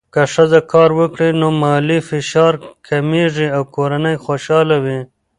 که 0.13 0.21
ښځه 0.33 0.59
کار 0.71 0.89
وکړي، 0.99 1.29
نو 1.41 1.47
مالي 1.61 1.99
فشار 2.09 2.53
کمېږي 2.87 3.47
او 3.55 3.63
کورنۍ 3.75 4.15
خوشحاله 4.25 4.77
وي. 4.83 4.99